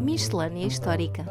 [0.00, 1.24] Miscelânea Histórica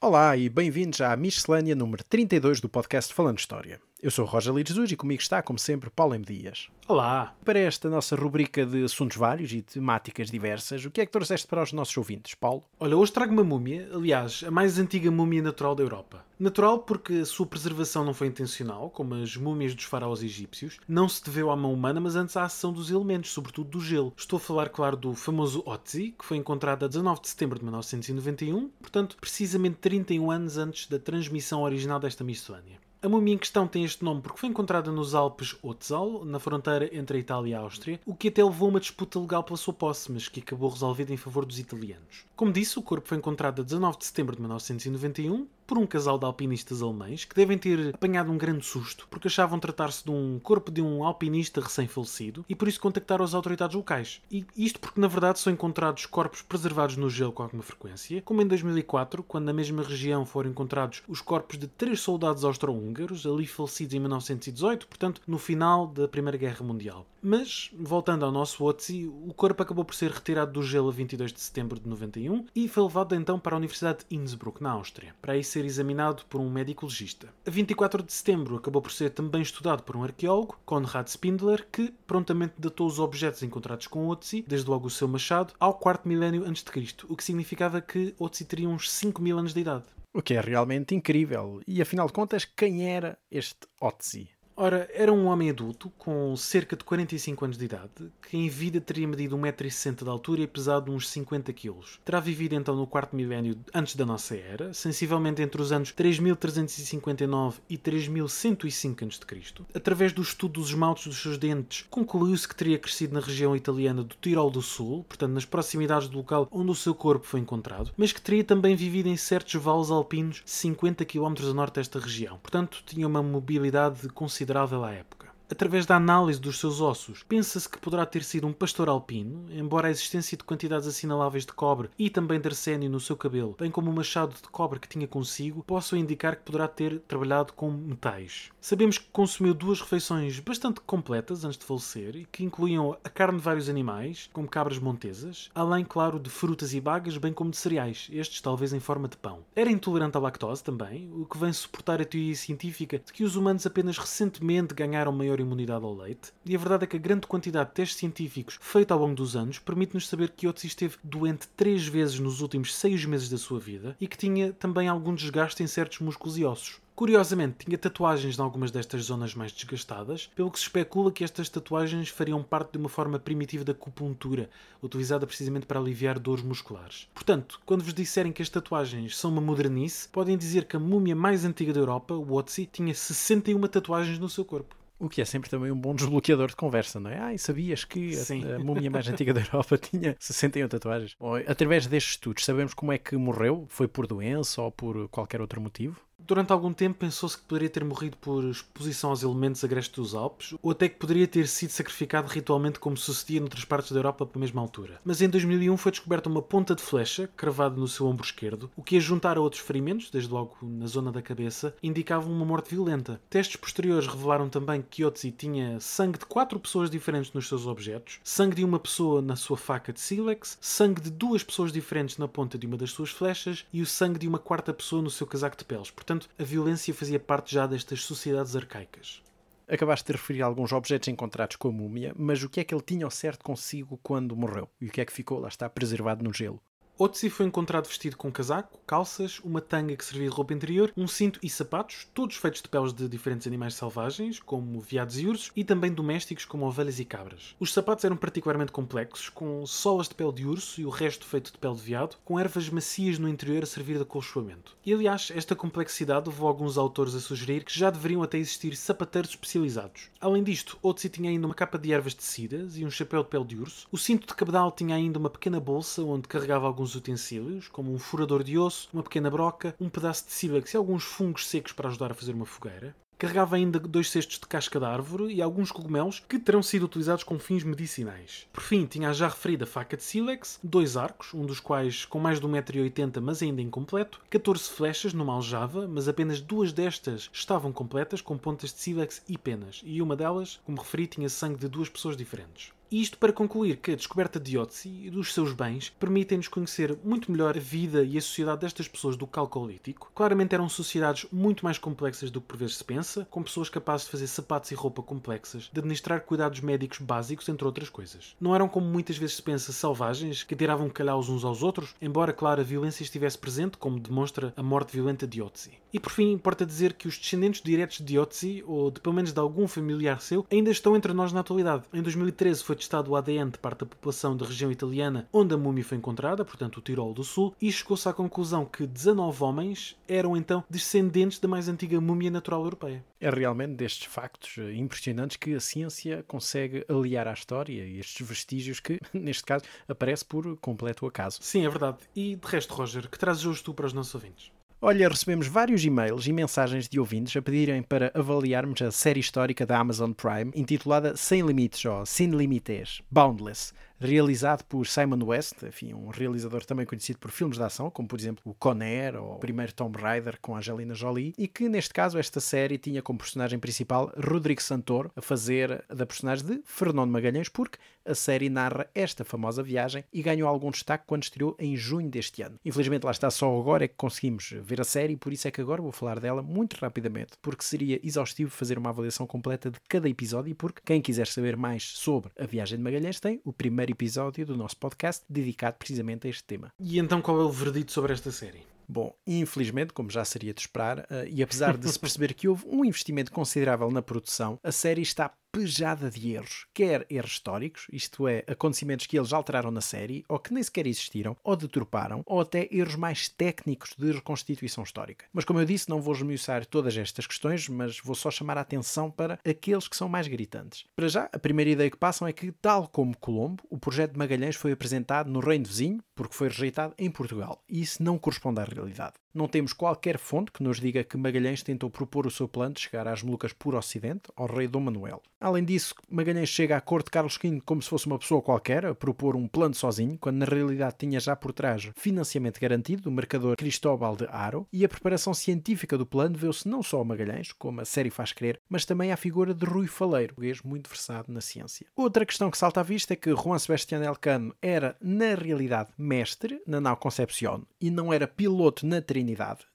[0.00, 3.78] Olá e bem-vindos à Miscelânea número 32 do podcast Falando História.
[4.08, 6.24] Eu sou Roger Jesus e comigo está, como sempre, Paulo M.
[6.24, 6.68] Dias.
[6.88, 7.36] Olá!
[7.44, 11.46] Para esta nossa rubrica de assuntos vários e temáticas diversas, o que é que trouxeste
[11.46, 12.64] para os nossos ouvintes, Paulo?
[12.80, 16.24] Olha, hoje trago uma múmia, aliás, a mais antiga múmia natural da Europa.
[16.40, 21.06] Natural porque a sua preservação não foi intencional, como as múmias dos faraós egípcios, não
[21.06, 24.14] se deveu à mão humana, mas antes à ação dos elementos, sobretudo do gelo.
[24.16, 27.64] Estou a falar, claro, do famoso Otzi, que foi encontrado a 19 de setembro de
[27.66, 32.87] 1991, portanto, precisamente 31 anos antes da transmissão original desta miscelânea.
[33.00, 36.90] A múmia em questão tem este nome porque foi encontrada nos Alpes Otzal, na fronteira
[36.92, 39.56] entre a Itália e a Áustria, o que até levou a uma disputa legal pela
[39.56, 42.26] sua posse, mas que acabou resolvida em favor dos italianos.
[42.34, 46.18] Como disse, o corpo foi encontrado a 19 de setembro de 1991 por um casal
[46.18, 50.40] de alpinistas alemães que devem ter apanhado um grande susto porque achavam tratar-se de um
[50.42, 54.22] corpo de um alpinista recém-falecido e por isso contactaram as autoridades locais.
[54.30, 58.40] E isto porque, na verdade, são encontrados corpos preservados no gelo com alguma frequência, como
[58.40, 63.46] em 2004, quando na mesma região foram encontrados os corpos de três soldados austro-húngaros, ali
[63.46, 67.06] falecidos em 1918, portanto, no final da Primeira Guerra Mundial.
[67.22, 71.32] Mas, voltando ao nosso Otzi, o corpo acabou por ser retirado do gelo a 22
[71.32, 75.14] de setembro de 91 e foi levado então para a Universidade de Innsbruck, na Áustria,
[75.20, 77.28] para ser examinado por um médico legista.
[77.46, 81.92] A 24 de setembro acabou por ser também estudado por um arqueólogo, Konrad Spindler, que
[82.06, 86.44] prontamente datou os objetos encontrados com Otzi, desde logo o seu machado, ao quarto milénio
[86.46, 89.84] antes de Cristo, o que significava que Otzi teria uns 5 mil anos de idade.
[90.14, 91.60] O que é realmente incrível.
[91.66, 94.30] E afinal de contas, quem era este Otzi?
[94.60, 98.80] Ora, era um homem adulto, com cerca de 45 anos de idade, que em vida
[98.80, 101.76] teria medido 1,60m de altura e pesado uns 50 kg.
[102.04, 107.60] Terá vivido então no quarto milénio antes da nossa era, sensivelmente entre os anos 3359
[107.70, 109.54] e 3105 a.C.
[109.72, 114.02] Através do estudo dos esmaltes dos seus dentes, concluiu-se que teria crescido na região italiana
[114.02, 117.92] do Tirol do Sul, portanto nas proximidades do local onde o seu corpo foi encontrado,
[117.96, 122.38] mas que teria também vivido em certos vales alpinos 50 km a norte desta região.
[122.38, 125.27] Portanto, tinha uma mobilidade considerável à época.
[125.50, 129.88] Através da análise dos seus ossos, pensa-se que poderá ter sido um pastor alpino, embora
[129.88, 133.70] a existência de quantidades assinaláveis de cobre e também de arsénio no seu cabelo, bem
[133.70, 137.70] como o machado de cobre que tinha consigo, possam indicar que poderá ter trabalhado com
[137.70, 138.50] metais.
[138.60, 143.38] Sabemos que consumiu duas refeições bastante completas antes de falecer e que incluíam a carne
[143.38, 147.56] de vários animais, como cabras montesas, além, claro, de frutas e bagas, bem como de
[147.56, 149.40] cereais, estes talvez em forma de pão.
[149.56, 153.34] Era intolerante à lactose também, o que vem suportar a teoria científica de que os
[153.34, 157.26] humanos apenas recentemente ganharam maior imunidade ao leite, e a verdade é que a grande
[157.26, 161.48] quantidade de testes científicos feita ao longo dos anos permite-nos saber que Otzi esteve doente
[161.56, 165.62] três vezes nos últimos seis meses da sua vida e que tinha também algum desgaste
[165.62, 166.80] em certos músculos e ossos.
[166.98, 171.48] Curiosamente, tinha tatuagens em algumas destas zonas mais desgastadas, pelo que se especula que estas
[171.48, 174.50] tatuagens fariam parte de uma forma primitiva da acupuntura,
[174.82, 177.08] utilizada precisamente para aliviar dores musculares.
[177.14, 181.14] Portanto, quando vos disserem que as tatuagens são uma modernice, podem dizer que a múmia
[181.14, 184.77] mais antiga da Europa, o Otzi, tinha 61 tatuagens no seu corpo.
[184.98, 187.18] O que é sempre também um bom desbloqueador de conversa, não é?
[187.20, 191.14] Ah, e sabias que a, a, múmia mais antiga da Europa tinha 61 tatuagens?
[191.20, 193.66] Bom, através destes estudos, sabemos como é que morreu?
[193.68, 196.00] Foi por doença ou por qualquer outro motivo?
[196.28, 200.54] Durante algum tempo pensou-se que poderia ter morrido por exposição aos elementos agrestes dos Alpes,
[200.60, 204.42] ou até que poderia ter sido sacrificado ritualmente como sucedia noutras partes da Europa pela
[204.42, 205.00] mesma altura.
[205.02, 208.82] Mas em 2001 foi descoberta uma ponta de flecha cravada no seu ombro esquerdo, o
[208.82, 212.74] que a juntar a outros ferimentos, desde logo na zona da cabeça, indicava uma morte
[212.74, 213.18] violenta.
[213.30, 218.20] Testes posteriores revelaram também que Otzi tinha sangue de quatro pessoas diferentes nos seus objetos,
[218.22, 222.28] sangue de uma pessoa na sua faca de sílex, sangue de duas pessoas diferentes na
[222.28, 225.26] ponta de uma das suas flechas e o sangue de uma quarta pessoa no seu
[225.26, 225.90] casaco de peles.
[225.90, 229.22] Portanto, a violência fazia parte já destas sociedades arcaicas.
[229.68, 232.82] Acabaste de referir alguns objetos encontrados com a múmia, mas o que é que ele
[232.82, 234.70] tinha ao certo consigo quando morreu?
[234.80, 236.60] E o que é que ficou, lá está, preservado no gelo?
[237.00, 241.06] Otzi foi encontrado vestido com casaco, calças, uma tanga que servia de roupa interior, um
[241.06, 245.52] cinto e sapatos, todos feitos de peles de diferentes animais selvagens, como veados e ursos,
[245.54, 247.54] e também domésticos, como ovelhas e cabras.
[247.60, 251.52] Os sapatos eram particularmente complexos, com solas de pele de urso e o resto feito
[251.52, 254.76] de pele de veado, com ervas macias no interior a servir de acolchoamento.
[254.84, 259.30] E aliás, esta complexidade levou alguns autores a sugerir que já deveriam até existir sapateiros
[259.30, 260.10] especializados.
[260.20, 263.44] Além disto, Otzi tinha ainda uma capa de ervas tecidas e um chapéu de pele
[263.44, 263.86] de urso.
[263.92, 267.92] O cinto de cabedal tinha ainda uma pequena bolsa onde carregava alguns alguns utensílios, como
[267.92, 271.72] um furador de osso, uma pequena broca, um pedaço de sílex e alguns fungos secos
[271.72, 272.96] para ajudar a fazer uma fogueira.
[273.18, 277.24] carregava ainda dois cestos de casca de árvore e alguns cogumelos que terão sido utilizados
[277.24, 278.46] com fins medicinais.
[278.52, 282.20] Por fim, tinha a já referida faca de sílex, dois arcos, um dos quais com
[282.20, 287.72] mais de 1,80m mas ainda incompleto, 14 flechas numa aljava, mas apenas duas destas estavam
[287.72, 291.68] completas com pontas de sílex e penas, e uma delas, como referi, tinha sangue de
[291.68, 292.72] duas pessoas diferentes.
[292.90, 297.30] Isto para concluir que a descoberta de Otzi e dos seus bens permitem-nos conhecer muito
[297.30, 300.10] melhor a vida e a sociedade destas pessoas do Calcolítico.
[300.14, 304.06] Claramente eram sociedades muito mais complexas do que por vezes se pensa, com pessoas capazes
[304.06, 308.34] de fazer sapatos e roupa complexas, de administrar cuidados médicos básicos, entre outras coisas.
[308.40, 312.32] Não eram como muitas vezes se pensa selvagens, que tiravam calhaus uns aos outros, embora,
[312.32, 315.72] claro, a violência estivesse presente, como demonstra a morte violenta de Otzi.
[315.92, 319.32] E por fim, importa dizer que os descendentes diretos de Otzi, ou de pelo menos
[319.32, 321.84] de algum familiar seu, ainda estão entre nós na atualidade.
[321.92, 325.58] Em 2013 foi testado o ADN de parte da população da região italiana onde a
[325.58, 329.96] múmia foi encontrada, portanto o Tirol do Sul, e chegou-se à conclusão que 19 homens
[330.08, 333.04] eram então descendentes da mais antiga múmia natural europeia.
[333.20, 338.80] É realmente destes factos impressionantes que a ciência consegue aliar à história e estes vestígios
[338.80, 341.38] que, neste caso, aparece por completo acaso.
[341.42, 341.98] Sim, é verdade.
[342.14, 344.52] E de resto, Roger, que trazes hoje tu para os nossos ouvintes?
[344.80, 349.66] Olha, recebemos vários e-mails e mensagens de ouvintes a pedirem para avaliarmos a série histórica
[349.66, 355.92] da Amazon Prime intitulada Sem Limites ou Sin Limites, Boundless, realizado por Simon West, enfim,
[355.92, 359.32] um realizador também conhecido por filmes de ação, como por exemplo o Con Air ou
[359.32, 363.18] o primeiro Tomb Raider com Angelina Jolie, e que neste caso esta série tinha como
[363.18, 368.88] personagem principal Rodrigo Santoro a fazer da personagem de Fernando Magalhães, porque a série narra
[368.94, 372.58] esta famosa viagem e ganhou algum destaque quando estreou em junho deste ano.
[372.64, 375.60] Infelizmente lá está só agora é que conseguimos ver a série, por isso é que
[375.60, 380.08] agora vou falar dela muito rapidamente, porque seria exaustivo fazer uma avaliação completa de cada
[380.08, 383.92] episódio e porque quem quiser saber mais sobre a viagem de Magalhães tem o primeiro
[383.92, 386.72] episódio do nosso podcast dedicado precisamente a este tema.
[386.80, 388.66] E então qual é o verdito sobre esta série?
[388.90, 392.64] Bom, infelizmente, como já seria de esperar, uh, e apesar de se perceber que houve
[392.66, 398.28] um investimento considerável na produção, a série está pejada de erros, quer erros históricos, isto
[398.28, 402.40] é, acontecimentos que eles alteraram na série, ou que nem sequer existiram, ou deturparam, ou
[402.40, 405.26] até erros mais técnicos de reconstituição histórica.
[405.32, 408.62] Mas como eu disse, não vou esmiuçar todas estas questões, mas vou só chamar a
[408.62, 410.84] atenção para aqueles que são mais gritantes.
[410.94, 414.18] Para já, a primeira ideia que passam é que, tal como Colombo, o projeto de
[414.18, 418.60] Magalhães foi apresentado no reino vizinho, porque foi rejeitado em Portugal, e isso não corresponde
[418.60, 419.14] à realidade.
[419.34, 422.80] Não temos qualquer fonte que nos diga que Magalhães tentou propor o seu plano de
[422.80, 425.22] chegar às Molucas por Ocidente, ao rei Dom Manuel.
[425.38, 428.86] Além disso, Magalhães chega à corte de Carlos V como se fosse uma pessoa qualquer,
[428.86, 433.12] a propor um plano sozinho, quando na realidade tinha já por trás financiamento garantido do
[433.12, 437.52] mercador Cristóbal de Haro, e a preparação científica do plano vê-se não só a Magalhães,
[437.52, 441.32] como a série faz crer, mas também à figura de Rui Faleiro, português muito versado
[441.32, 441.86] na ciência.
[441.96, 446.62] Outra questão que salta à vista é que Juan Sebastián Elcano era, na realidade, mestre
[446.66, 449.02] na nau Concepción e não era piloto na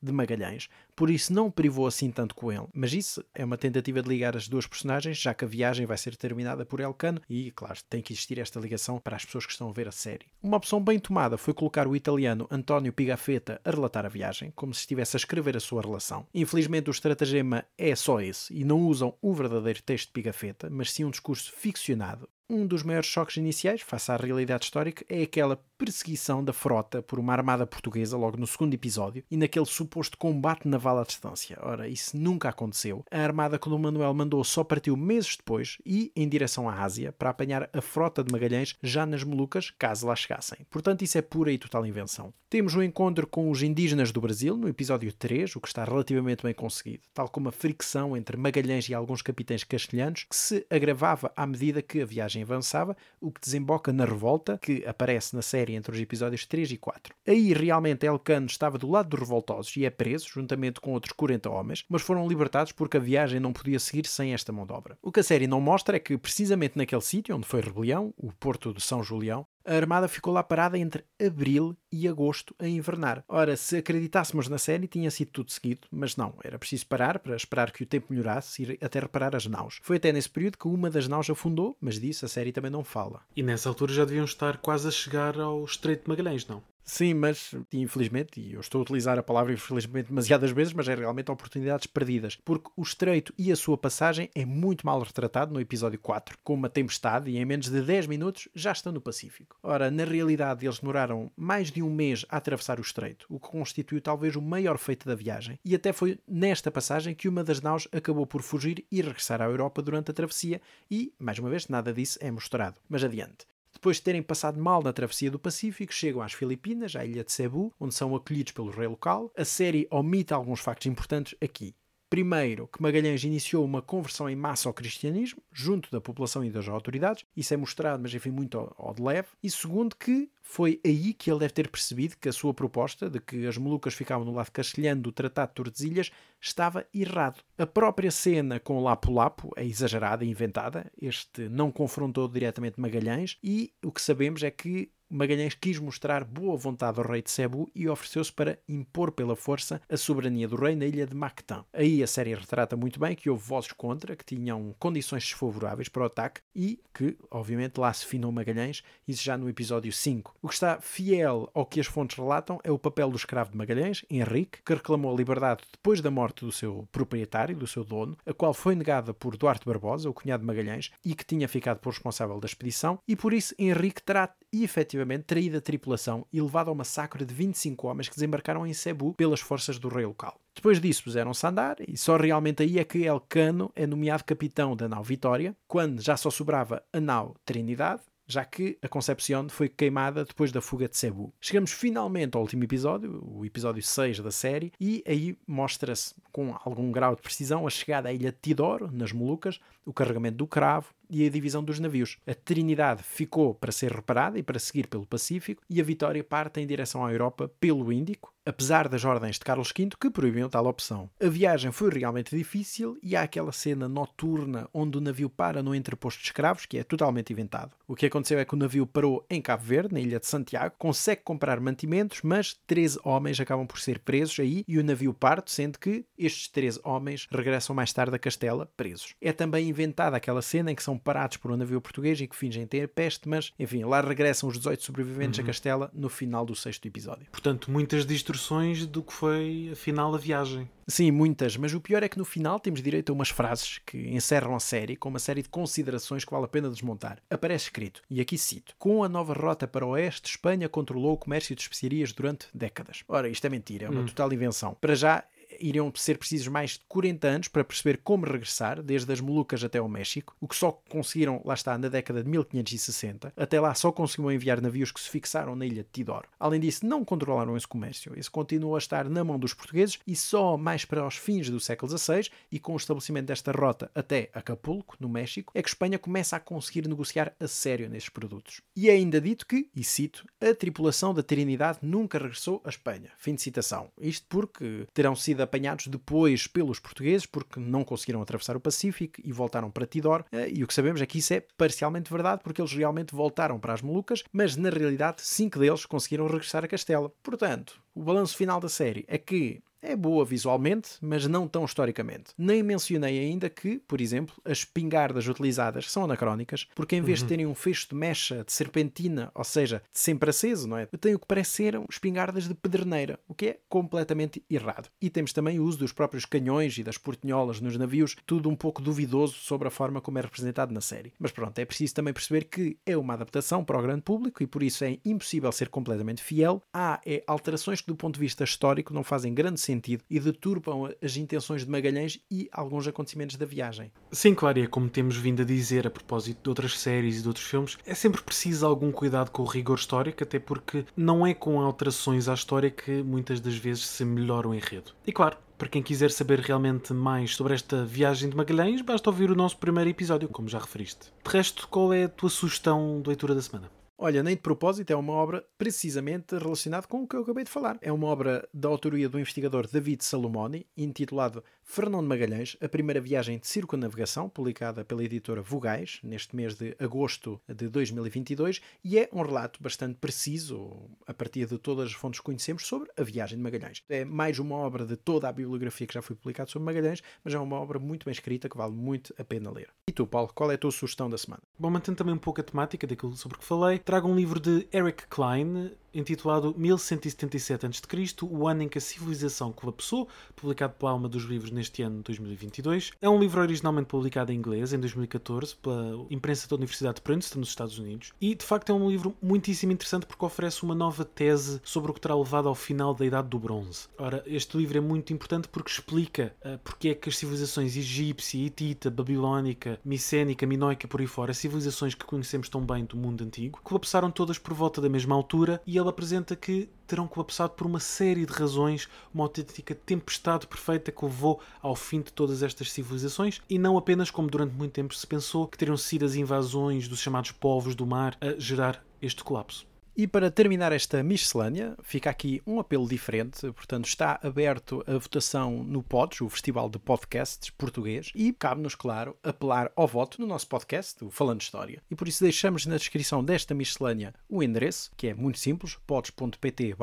[0.01, 2.67] De Magalhães, por isso não privou assim tanto com ele.
[2.73, 5.97] Mas isso é uma tentativa de ligar as duas personagens, já que a viagem vai
[5.97, 9.51] ser terminada por Elcano e, claro, tem que existir esta ligação para as pessoas que
[9.51, 10.27] estão a ver a série.
[10.41, 14.73] Uma opção bem tomada foi colocar o italiano António Pigafetta a relatar a viagem, como
[14.73, 16.27] se estivesse a escrever a sua relação.
[16.33, 20.91] Infelizmente, o estratagema é só esse e não usam o verdadeiro texto de Pigafetta, mas
[20.91, 25.61] sim um discurso ficcionado um dos maiores choques iniciais, face à realidade histórica, é aquela
[25.77, 30.67] perseguição da frota por uma armada portuguesa logo no segundo episódio e naquele suposto combate
[30.67, 31.57] naval à distância.
[31.61, 33.03] Ora, isso nunca aconteceu.
[33.11, 37.11] A armada que Dom Manuel mandou só partiu meses depois e em direção à Ásia
[37.11, 40.65] para apanhar a frota de Magalhães já nas Molucas, caso lá chegassem.
[40.69, 42.33] Portanto, isso é pura e total invenção.
[42.49, 45.83] Temos o um encontro com os indígenas do Brasil no episódio 3, o que está
[45.83, 50.65] relativamente bem conseguido, tal como a fricção entre Magalhães e alguns capitães castelhanos que se
[50.69, 55.41] agravava à medida que a viagem avançava, o que desemboca na revolta, que aparece na
[55.41, 57.13] série entre os episódios 3 e 4.
[57.27, 61.49] Aí realmente Elcano estava do lado dos revoltosos e é preso, juntamente com outros 40
[61.49, 64.97] homens, mas foram libertados porque a viagem não podia seguir sem esta mão de obra.
[65.01, 68.31] O que a série não mostra é que, precisamente naquele sítio onde foi rebelião, o
[68.31, 73.23] Porto de São Julião, a armada ficou lá parada entre abril e agosto a invernar.
[73.27, 77.35] Ora, se acreditássemos na série, tinha sido tudo seguido, mas não, era preciso parar para
[77.35, 79.79] esperar que o tempo melhorasse e até reparar as naus.
[79.81, 82.83] Foi até nesse período que uma das naus afundou, mas disso a série também não
[82.83, 83.21] fala.
[83.35, 86.61] E nessa altura já deviam estar quase a chegar ao Estreito de Magalhães, não?
[86.85, 90.95] Sim, mas infelizmente, e eu estou a utilizar a palavra infelizmente demasiadas vezes, mas é
[90.95, 95.61] realmente oportunidades perdidas, porque o estreito e a sua passagem é muito mal retratado no
[95.61, 99.57] episódio 4, com uma tempestade e em menos de 10 minutos já estão no Pacífico.
[99.63, 103.47] Ora, na realidade eles demoraram mais de um mês a atravessar o estreito, o que
[103.47, 107.61] constituiu talvez o maior feito da viagem, e até foi nesta passagem que uma das
[107.61, 110.61] naus acabou por fugir e regressar à Europa durante a travessia,
[110.91, 112.79] e, mais uma vez, nada disso é mostrado.
[112.89, 113.52] Mas adiante.
[113.83, 117.33] Depois de terem passado mal na travessia do Pacífico, chegam às Filipinas, à ilha de
[117.33, 119.29] Cebu, onde são acolhidos pelo rei local.
[119.35, 121.75] A série omite alguns factos importantes aqui.
[122.13, 126.67] Primeiro, que Magalhães iniciou uma conversão em massa ao cristianismo, junto da população e das
[126.69, 127.25] autoridades.
[127.35, 129.29] Isso é mostrado, mas enfim, muito ao, de leve.
[129.41, 133.19] E segundo, que foi aí que ele deve ter percebido que a sua proposta de
[133.19, 137.41] que as Molucas ficavam no lado castelhano do Tratado de Tordesilhas estava errado.
[137.57, 140.91] A própria cena com o Lapu-Lapu é exagerada e inventada.
[141.01, 146.57] Este não confrontou diretamente Magalhães e o que sabemos é que Magalhães quis mostrar boa
[146.57, 150.75] vontade ao rei de Cebu e ofereceu-se para impor pela força a soberania do rei
[150.75, 151.63] na ilha de Mactã.
[151.71, 156.01] Aí a série retrata muito bem que houve vozes contra, que tinham condições desfavoráveis para
[156.01, 160.35] o ataque e que, obviamente, lá se finou Magalhães, isso já no episódio 5.
[160.41, 163.57] O que está fiel ao que as fontes relatam é o papel do escravo de
[163.57, 168.17] Magalhães, Henrique, que reclamou a liberdade depois da morte do seu proprietário, do seu dono,
[168.25, 171.77] a qual foi negada por Duarte Barbosa, o cunhado de Magalhães, e que tinha ficado
[171.77, 176.69] por responsável da expedição, e por isso Henrique terá efetivamente traído a tripulação e levado
[176.69, 180.39] ao massacre de 25 homens que desembarcaram em Cebu pelas forças do rei local.
[180.55, 184.75] Depois disso puseram-se a andar e só realmente aí é que Elcano é nomeado capitão
[184.75, 189.69] da nau Vitória, quando já só sobrava a nau Trinidade, já que a Concepción foi
[189.69, 191.33] queimada depois da fuga de Cebu.
[191.41, 196.91] Chegamos finalmente ao último episódio, o episódio 6 da série, e aí mostra-se com algum
[196.91, 198.53] grau de precisão a chegada à ilha de
[198.91, 202.17] nas Molucas, o carregamento do cravo, e a divisão dos navios.
[202.25, 206.59] A Trinidade ficou para ser reparada e para seguir pelo Pacífico, e a Vitória parte
[206.59, 210.65] em direção à Europa pelo Índico, apesar das ordens de Carlos V que proibiam tal
[210.65, 211.09] opção.
[211.21, 215.73] A viagem foi realmente difícil e há aquela cena noturna onde o navio para no
[215.73, 217.71] entreposto de escravos, que é totalmente inventado.
[217.87, 220.75] O que aconteceu é que o navio parou em Cabo Verde, na ilha de Santiago,
[220.77, 225.51] consegue comprar mantimentos, mas 13 homens acabam por ser presos aí e o navio parte,
[225.51, 229.15] sendo que estes 13 homens regressam mais tarde a Castela presos.
[229.21, 232.35] É também inventada aquela cena em que são parados por um navio português e que
[232.35, 235.43] fingem ter peste, mas enfim, lá regressam os 18 sobreviventes uhum.
[235.43, 237.27] a Castela no final do sexto episódio.
[237.31, 240.69] Portanto, muitas distorções do que foi afinal a viagem.
[240.87, 243.97] Sim, muitas, mas o pior é que no final temos direito a umas frases que
[244.09, 247.19] encerram a série com uma série de considerações que vale a pena desmontar.
[247.29, 251.17] Aparece escrito, e aqui cito: Com a nova rota para o oeste, Espanha controlou o
[251.17, 253.03] comércio de especiarias durante décadas.
[253.07, 254.05] Ora, isto é mentira, é uma hum.
[254.05, 254.75] total invenção.
[254.79, 255.23] Para já,
[255.63, 259.79] iriam ser precisos mais de 40 anos para perceber como regressar, desde as Molucas até
[259.79, 263.33] ao México, o que só conseguiram, lá está, na década de 1560.
[263.35, 266.25] Até lá só conseguiram enviar navios que se fixaram na ilha de Tidor.
[266.39, 268.13] Além disso, não controlaram esse comércio.
[268.17, 271.59] Esse continuou a estar na mão dos portugueses e só mais para os fins do
[271.59, 275.99] século XVI e com o estabelecimento desta rota até Acapulco, no México, é que Espanha
[275.99, 278.61] começa a conseguir negociar a sério nesses produtos.
[278.75, 283.11] E é ainda dito que, e cito, a tripulação da Trinidade nunca regressou à Espanha.
[283.17, 283.89] Fim de citação.
[283.99, 289.31] Isto porque terão sido apanhados depois pelos portugueses porque não conseguiram atravessar o Pacífico e
[289.31, 290.25] voltaram para Tidor.
[290.31, 293.59] Eh, e o que sabemos é que isso é parcialmente verdade porque eles realmente voltaram
[293.59, 297.11] para as Molucas, mas na realidade cinco deles conseguiram regressar a Castela.
[297.21, 302.31] Portanto, o balanço final da série é que é boa visualmente, mas não tão historicamente.
[302.37, 307.25] Nem mencionei ainda que, por exemplo, as espingardas utilizadas são anacrónicas, porque em vez uhum.
[307.25, 310.85] de terem um fecho de mecha de serpentina, ou seja, de sempre aceso, não é?
[310.85, 314.89] Tem o que parece ser espingardas de pederneira, o que é completamente errado.
[315.01, 318.55] E temos também o uso dos próprios canhões e das portinholas nos navios, tudo um
[318.55, 321.13] pouco duvidoso sobre a forma como é representado na série.
[321.19, 324.47] Mas pronto, é preciso também perceber que é uma adaptação para o grande público e
[324.47, 326.61] por isso é impossível ser completamente fiel.
[326.73, 330.19] Há é, alterações que do ponto de vista histórico não fazem grande sentido sentido e
[330.19, 333.91] deturbam as intenções de Magalhães e alguns acontecimentos da viagem.
[334.11, 337.21] Sim, claro, e é como temos vindo a dizer a propósito de outras séries e
[337.21, 341.25] de outros filmes, é sempre preciso algum cuidado com o rigor histórico, até porque não
[341.25, 344.91] é com alterações à história que muitas das vezes se melhora o enredo.
[345.05, 349.31] E claro, para quem quiser saber realmente mais sobre esta viagem de Magalhães, basta ouvir
[349.31, 351.11] o nosso primeiro episódio, como já referiste.
[351.23, 353.82] De resto, qual é a tua sugestão de leitura da semana?
[354.05, 357.49] Olha, nem de propósito, é uma obra precisamente relacionada com o que eu acabei de
[357.49, 357.77] falar.
[357.81, 363.39] É uma obra da autoria do investigador David Salomoni, intitulado Fernando Magalhães, a primeira viagem
[363.39, 369.21] de circunnavegação, publicada pela editora Vogais, neste mês de agosto de 2022, e é um
[369.21, 373.43] relato bastante preciso, a partir de todas as fontes que conhecemos, sobre a viagem de
[373.43, 373.81] Magalhães.
[373.89, 377.33] É mais uma obra de toda a bibliografia que já foi publicada sobre Magalhães, mas
[377.33, 379.69] é uma obra muito bem escrita que vale muito a pena ler.
[379.87, 381.41] E tu, Paulo, qual é a tua sugestão da semana?
[381.57, 384.67] Bom, mantendo também um pouco a temática daquilo sobre que falei, trago um livro de
[384.71, 387.83] Eric Klein, intitulado 1177 a.C.,
[388.23, 392.91] o ano em que a civilização colapsou, publicado pela Alma dos Livros neste ano 2022.
[393.01, 397.39] É um livro originalmente publicado em inglês, em 2014, pela imprensa da Universidade de Princeton,
[397.39, 401.05] nos Estados Unidos, e de facto é um livro muitíssimo interessante porque oferece uma nova
[401.05, 403.87] tese sobre o que terá levado ao final da Idade do Bronze.
[403.97, 408.45] Ora, este livro é muito importante porque explica uh, porque é que as civilizações egípcia,
[408.45, 413.59] hitita, babilónica, micénica, minoica, por aí fora, civilizações que conhecemos tão bem do mundo antigo,
[413.63, 417.79] colapsaram todas por volta da mesma altura e ele apresenta que terão colapsado por uma
[417.79, 423.41] série de razões, uma autêntica tempestade perfeita que levou ao fim de todas estas civilizações,
[423.49, 426.99] e não apenas como durante muito tempo se pensou que teriam sido as invasões dos
[426.99, 429.72] chamados povos do mar a gerar este colapso.
[429.95, 433.51] E para terminar esta miscelânea, fica aqui um apelo diferente.
[433.51, 439.15] Portanto, está aberto a votação no Pods, o Festival de Podcasts português, e cabe-nos, claro,
[439.21, 441.83] apelar ao voto no nosso podcast, o Falando História.
[441.91, 446.75] E por isso deixamos na descrição desta miscelânea o endereço, que é muito simples, pods.pt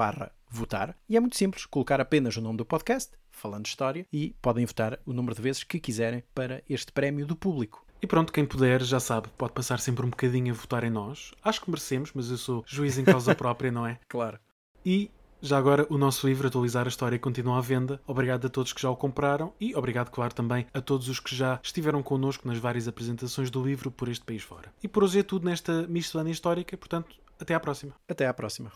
[0.49, 0.97] votar.
[1.09, 5.01] E é muito simples, colocar apenas o nome do podcast, Falando História, e podem votar
[5.05, 7.85] o número de vezes que quiserem para este prémio do público.
[8.03, 11.33] E pronto, quem puder, já sabe, pode passar sempre um bocadinho a votar em nós.
[11.45, 13.99] Acho que merecemos, mas eu sou juiz em causa própria, não é?
[14.09, 14.39] Claro.
[14.85, 15.11] E
[15.43, 18.01] já agora, o nosso livro Atualizar a História continua à venda.
[18.07, 21.35] Obrigado a todos que já o compraram e obrigado, claro, também a todos os que
[21.35, 24.73] já estiveram connosco nas várias apresentações do livro por este país fora.
[24.83, 27.95] E por hoje é tudo nesta miscelânea histórica, portanto, até à próxima.
[28.09, 28.71] Até à próxima.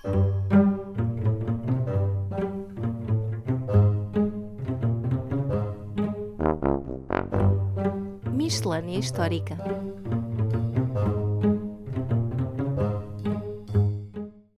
[8.44, 9.56] Miscelânea Histórica